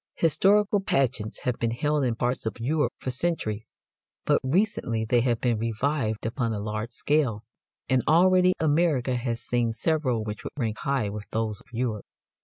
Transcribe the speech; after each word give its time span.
Historical 0.15 0.79
pageants 0.81 1.41
have 1.41 1.59
been 1.59 1.69
held 1.69 2.03
in 2.03 2.15
parts 2.15 2.47
of 2.47 2.59
Europe 2.59 2.91
for 2.97 3.11
centuries, 3.11 3.71
but 4.25 4.41
recently 4.43 5.05
they 5.05 5.21
have 5.21 5.39
been 5.39 5.59
revived 5.59 6.25
upon 6.25 6.51
a 6.51 6.59
large 6.59 6.89
scale, 6.89 7.43
and 7.87 8.01
already 8.07 8.53
America 8.59 9.15
has 9.15 9.43
seen 9.43 9.71
several 9.71 10.23
which 10.23 10.43
would 10.43 10.53
rank 10.57 10.79
high 10.79 11.07
with 11.07 11.27
those 11.29 11.61
of 11.61 11.67
Europe. 11.71 12.07